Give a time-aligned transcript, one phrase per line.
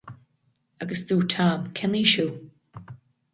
[0.85, 2.25] Agus dúirt Tom, cén aois thú?